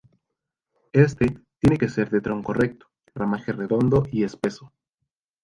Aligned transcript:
Este 0.93 1.27
tiene 1.59 1.77
que 1.77 1.87
ser 1.87 2.09
de 2.09 2.21
tronco 2.21 2.53
recto, 2.55 2.87
ramaje 3.13 3.53
redondo 3.53 4.01
y 4.11 4.23
espeso. 4.23 4.73